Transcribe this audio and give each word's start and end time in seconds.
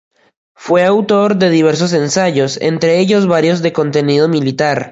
Fue 0.55 0.83
autor 0.83 1.35
de 1.35 1.51
diversos 1.51 1.93
ensayos, 1.93 2.57
entre 2.59 2.97
ellos 2.97 3.27
varios 3.27 3.61
de 3.61 3.71
contenido 3.71 4.27
militar. 4.27 4.89